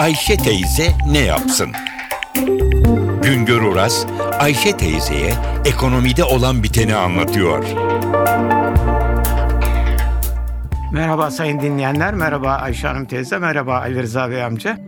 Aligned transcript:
Ayşe 0.00 0.36
teyze 0.36 0.92
ne 1.10 1.18
yapsın? 1.18 1.72
Güngör 3.22 3.62
Oras, 3.62 4.06
Ayşe 4.38 4.76
teyzeye 4.76 5.32
ekonomide 5.64 6.24
olan 6.24 6.62
biteni 6.62 6.94
anlatıyor. 6.94 7.64
Merhaba 10.92 11.30
sayın 11.30 11.60
dinleyenler, 11.60 12.14
merhaba 12.14 12.50
Ayşe 12.50 12.88
Hanım 12.88 13.06
teyze, 13.06 13.38
merhaba 13.38 13.78
Ali 13.78 14.02
Rıza 14.02 14.30
Bey 14.30 14.44
amca. 14.44 14.78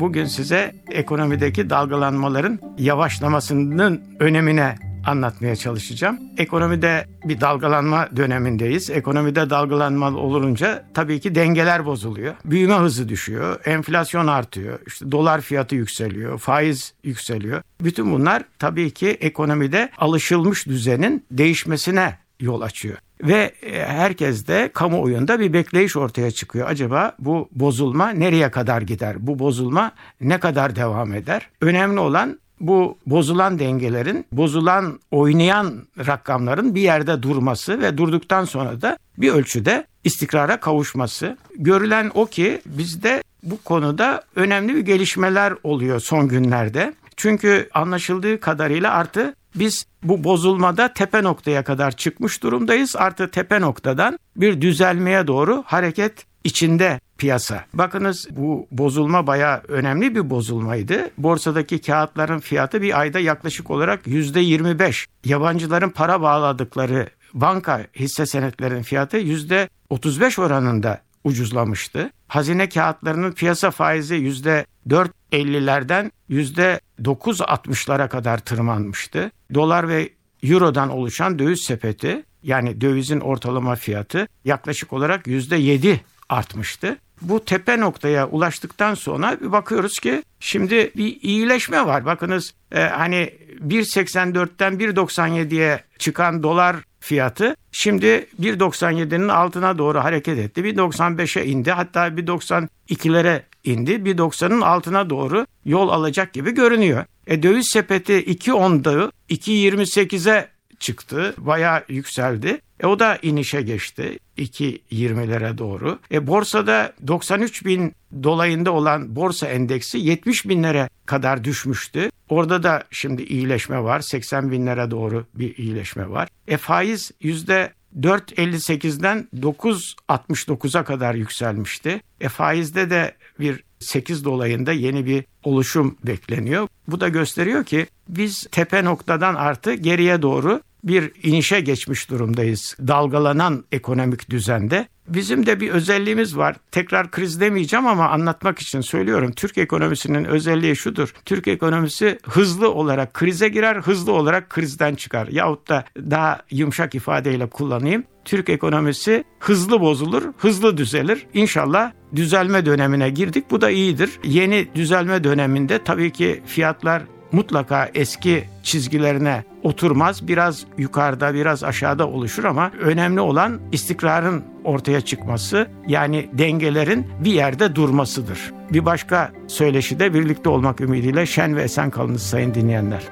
Bugün 0.00 0.24
size 0.24 0.74
ekonomideki 0.90 1.70
dalgalanmaların 1.70 2.60
yavaşlamasının 2.78 4.02
önemine 4.20 4.74
anlatmaya 5.06 5.56
çalışacağım. 5.56 6.18
Ekonomide 6.38 7.06
bir 7.24 7.40
dalgalanma 7.40 8.08
dönemindeyiz. 8.16 8.90
Ekonomide 8.90 9.50
dalgalanma 9.50 10.10
olunca 10.10 10.84
tabii 10.94 11.20
ki 11.20 11.34
dengeler 11.34 11.86
bozuluyor. 11.86 12.34
Büyüme 12.44 12.74
hızı 12.74 13.08
düşüyor, 13.08 13.60
enflasyon 13.64 14.26
artıyor, 14.26 14.78
işte 14.86 15.12
dolar 15.12 15.40
fiyatı 15.40 15.74
yükseliyor, 15.74 16.38
faiz 16.38 16.94
yükseliyor. 17.04 17.62
Bütün 17.80 18.12
bunlar 18.12 18.42
tabii 18.58 18.90
ki 18.90 19.08
ekonomide 19.08 19.90
alışılmış 19.98 20.66
düzenin 20.66 21.24
değişmesine 21.30 22.18
yol 22.40 22.60
açıyor. 22.60 22.98
Ve 23.22 23.52
e, 23.62 23.86
herkes 23.86 24.46
de 24.46 24.70
kamuoyunda 24.74 25.40
bir 25.40 25.52
bekleyiş 25.52 25.96
ortaya 25.96 26.30
çıkıyor. 26.30 26.70
Acaba 26.70 27.16
bu 27.18 27.48
bozulma 27.52 28.10
nereye 28.10 28.50
kadar 28.50 28.82
gider? 28.82 29.16
Bu 29.18 29.38
bozulma 29.38 29.92
ne 30.20 30.40
kadar 30.40 30.76
devam 30.76 31.12
eder? 31.14 31.48
Önemli 31.60 32.00
olan 32.00 32.38
bu 32.60 32.98
bozulan 33.06 33.58
dengelerin, 33.58 34.26
bozulan 34.32 35.00
oynayan 35.10 35.74
rakamların 36.06 36.74
bir 36.74 36.80
yerde 36.80 37.22
durması 37.22 37.80
ve 37.80 37.98
durduktan 37.98 38.44
sonra 38.44 38.80
da 38.80 38.98
bir 39.18 39.32
ölçüde 39.32 39.86
istikrara 40.04 40.60
kavuşması. 40.60 41.36
Görülen 41.56 42.10
o 42.14 42.26
ki 42.26 42.60
bizde 42.66 43.22
bu 43.42 43.62
konuda 43.62 44.22
önemli 44.36 44.74
bir 44.76 44.80
gelişmeler 44.80 45.54
oluyor 45.62 46.00
son 46.00 46.28
günlerde. 46.28 46.94
Çünkü 47.16 47.68
anlaşıldığı 47.74 48.40
kadarıyla 48.40 48.92
artı 48.92 49.34
biz 49.54 49.86
bu 50.02 50.24
bozulmada 50.24 50.92
tepe 50.92 51.22
noktaya 51.22 51.64
kadar 51.64 51.90
çıkmış 51.96 52.42
durumdayız. 52.42 52.96
Artı 52.96 53.30
tepe 53.30 53.60
noktadan 53.60 54.18
bir 54.36 54.60
düzelmeye 54.60 55.26
doğru 55.26 55.62
hareket 55.66 56.26
içinde 56.44 57.00
piyasa. 57.22 57.64
Bakınız 57.74 58.28
bu 58.30 58.66
bozulma 58.70 59.26
bayağı 59.26 59.62
önemli 59.68 60.14
bir 60.14 60.30
bozulmaydı. 60.30 61.10
Borsadaki 61.18 61.80
kağıtların 61.80 62.38
fiyatı 62.38 62.82
bir 62.82 63.00
ayda 63.00 63.18
yaklaşık 63.18 63.70
olarak 63.70 64.06
%25. 64.06 65.06
Yabancıların 65.24 65.90
para 65.90 66.22
bağladıkları 66.22 67.08
banka 67.34 67.86
hisse 67.96 68.26
senetlerinin 68.26 68.82
fiyatı 68.82 69.16
%35 69.18 70.40
oranında 70.40 71.00
ucuzlamıştı. 71.24 72.10
Hazine 72.28 72.68
kağıtlarının 72.68 73.32
piyasa 73.32 73.70
faizi 73.70 74.14
%4.50'lerden 74.14 76.12
%9.60'lara 76.30 78.08
kadar 78.08 78.38
tırmanmıştı. 78.38 79.30
Dolar 79.54 79.88
ve 79.88 80.10
Euro'dan 80.42 80.88
oluşan 80.90 81.38
döviz 81.38 81.60
sepeti 81.60 82.22
yani 82.42 82.80
dövizin 82.80 83.20
ortalama 83.20 83.74
fiyatı 83.76 84.28
yaklaşık 84.44 84.92
olarak 84.92 85.26
%7 85.26 86.00
artmıştı. 86.28 86.98
Bu 87.22 87.44
tepe 87.44 87.80
noktaya 87.80 88.28
ulaştıktan 88.28 88.94
sonra 88.94 89.40
bir 89.40 89.52
bakıyoruz 89.52 89.98
ki 89.98 90.22
şimdi 90.40 90.92
bir 90.96 91.18
iyileşme 91.22 91.86
var. 91.86 92.04
Bakınız 92.04 92.54
e, 92.72 92.80
hani 92.80 93.30
1.84'ten 93.68 94.74
1.97'ye 94.74 95.84
çıkan 95.98 96.42
dolar 96.42 96.76
fiyatı 97.00 97.56
şimdi 97.72 98.26
1.97'nin 98.40 99.28
altına 99.28 99.78
doğru 99.78 99.98
hareket 99.98 100.38
etti. 100.38 100.60
1.95'e 100.60 101.46
indi 101.46 101.70
hatta 101.70 102.08
1.92'lere 102.08 103.42
indi. 103.64 103.92
1.90'ın 103.92 104.60
altına 104.60 105.10
doğru 105.10 105.46
yol 105.64 105.88
alacak 105.88 106.32
gibi 106.32 106.54
görünüyor. 106.54 107.04
E, 107.26 107.42
döviz 107.42 107.68
sepeti 107.68 108.12
2.10'da 108.12 109.12
2.28'e 109.30 110.48
çıktı. 110.80 111.34
Bayağı 111.38 111.84
yükseldi. 111.88 112.60
E, 112.82 112.86
o 112.86 112.98
da 112.98 113.18
inişe 113.22 113.62
geçti 113.62 114.18
2.20'lere 114.38 115.58
doğru. 115.58 115.98
E, 116.12 116.26
borsada 116.26 116.92
93 117.06 117.64
bin 117.64 117.94
dolayında 118.22 118.72
olan 118.72 119.16
borsa 119.16 119.46
endeksi 119.46 119.98
70 119.98 120.48
binlere 120.48 120.88
kadar 121.06 121.44
düşmüştü. 121.44 122.10
Orada 122.28 122.62
da 122.62 122.84
şimdi 122.90 123.22
iyileşme 123.22 123.82
var. 123.82 124.00
80 124.00 124.50
binlere 124.50 124.90
doğru 124.90 125.26
bir 125.34 125.56
iyileşme 125.56 126.10
var. 126.10 126.28
E, 126.48 126.56
faiz 126.56 127.10
yüzde 127.20 127.72
4.58'den 128.00 129.28
9.69'a 129.40 130.84
kadar 130.84 131.14
yükselmişti. 131.14 132.00
E, 132.20 132.28
faizde 132.28 132.90
de 132.90 133.14
bir 133.40 133.64
8 133.78 134.24
dolayında 134.24 134.72
yeni 134.72 135.06
bir 135.06 135.24
oluşum 135.42 135.96
bekleniyor. 136.04 136.68
Bu 136.88 137.00
da 137.00 137.08
gösteriyor 137.08 137.64
ki 137.64 137.86
biz 138.08 138.46
tepe 138.52 138.84
noktadan 138.84 139.34
artı 139.34 139.74
geriye 139.74 140.22
doğru 140.22 140.60
bir 140.84 141.12
inişe 141.22 141.60
geçmiş 141.60 142.10
durumdayız 142.10 142.76
dalgalanan 142.88 143.64
ekonomik 143.72 144.30
düzende. 144.30 144.88
Bizim 145.08 145.46
de 145.46 145.60
bir 145.60 145.70
özelliğimiz 145.70 146.36
var. 146.36 146.56
Tekrar 146.70 147.10
kriz 147.10 147.40
demeyeceğim 147.40 147.86
ama 147.86 148.08
anlatmak 148.08 148.58
için 148.58 148.80
söylüyorum. 148.80 149.32
Türk 149.32 149.58
ekonomisinin 149.58 150.24
özelliği 150.24 150.76
şudur. 150.76 151.14
Türk 151.24 151.48
ekonomisi 151.48 152.18
hızlı 152.24 152.72
olarak 152.72 153.14
krize 153.14 153.48
girer, 153.48 153.76
hızlı 153.76 154.12
olarak 154.12 154.50
krizden 154.50 154.94
çıkar. 154.94 155.28
Yahut 155.28 155.68
da 155.68 155.84
daha 155.98 156.40
yumuşak 156.50 156.94
ifadeyle 156.94 157.46
kullanayım. 157.46 158.04
Türk 158.24 158.48
ekonomisi 158.48 159.24
hızlı 159.40 159.80
bozulur, 159.80 160.22
hızlı 160.38 160.76
düzelir. 160.76 161.26
İnşallah 161.34 161.92
düzelme 162.14 162.66
dönemine 162.66 163.10
girdik. 163.10 163.50
Bu 163.50 163.60
da 163.60 163.70
iyidir. 163.70 164.10
Yeni 164.24 164.68
düzelme 164.74 165.24
döneminde 165.24 165.84
tabii 165.84 166.12
ki 166.12 166.42
fiyatlar 166.46 167.02
mutlaka 167.32 167.90
eski 167.94 168.44
çizgilerine 168.62 169.44
oturmaz. 169.62 170.28
Biraz 170.28 170.64
yukarıda 170.78 171.34
biraz 171.34 171.64
aşağıda 171.64 172.08
oluşur 172.08 172.44
ama 172.44 172.70
önemli 172.80 173.20
olan 173.20 173.60
istikrarın 173.72 174.44
ortaya 174.64 175.00
çıkması 175.00 175.68
yani 175.86 176.28
dengelerin 176.32 177.06
bir 177.24 177.32
yerde 177.32 177.74
durmasıdır. 177.74 178.52
Bir 178.72 178.84
başka 178.84 179.32
söyleşide 179.48 180.14
birlikte 180.14 180.48
olmak 180.48 180.80
ümidiyle 180.80 181.26
şen 181.26 181.56
ve 181.56 181.62
esen 181.62 181.90
kalınız 181.90 182.22
sayın 182.22 182.54
dinleyenler. 182.54 183.02